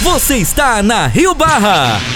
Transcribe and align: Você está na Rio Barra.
Você 0.00 0.36
está 0.36 0.82
na 0.82 1.06
Rio 1.06 1.34
Barra. 1.34 2.13